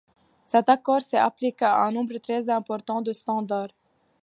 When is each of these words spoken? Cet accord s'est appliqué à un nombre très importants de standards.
Cet 0.47 0.67
accord 0.67 1.03
s'est 1.03 1.19
appliqué 1.19 1.63
à 1.63 1.83
un 1.83 1.91
nombre 1.91 2.17
très 2.17 2.49
importants 2.49 3.03
de 3.03 3.13
standards. 3.13 3.67